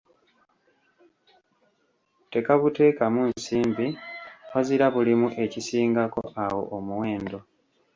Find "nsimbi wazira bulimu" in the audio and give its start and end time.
3.31-5.27